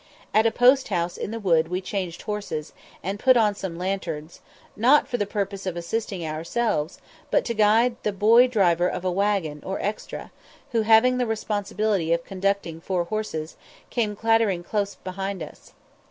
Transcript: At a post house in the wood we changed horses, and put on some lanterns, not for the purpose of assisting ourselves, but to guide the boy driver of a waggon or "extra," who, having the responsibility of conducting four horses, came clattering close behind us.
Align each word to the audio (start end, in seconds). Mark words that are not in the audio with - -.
At 0.33 0.47
a 0.47 0.51
post 0.51 0.87
house 0.87 1.15
in 1.15 1.29
the 1.29 1.39
wood 1.39 1.67
we 1.67 1.79
changed 1.79 2.23
horses, 2.23 2.73
and 3.03 3.19
put 3.19 3.37
on 3.37 3.53
some 3.53 3.77
lanterns, 3.77 4.39
not 4.75 5.07
for 5.07 5.17
the 5.17 5.27
purpose 5.27 5.67
of 5.67 5.77
assisting 5.77 6.25
ourselves, 6.25 6.97
but 7.29 7.45
to 7.45 7.53
guide 7.53 7.97
the 8.01 8.11
boy 8.11 8.47
driver 8.47 8.87
of 8.87 9.05
a 9.05 9.11
waggon 9.11 9.61
or 9.63 9.79
"extra," 9.79 10.31
who, 10.71 10.81
having 10.81 11.19
the 11.19 11.27
responsibility 11.27 12.13
of 12.13 12.25
conducting 12.25 12.81
four 12.81 13.03
horses, 13.03 13.57
came 13.91 14.15
clattering 14.15 14.63
close 14.63 14.95
behind 14.95 15.43
us. 15.43 15.73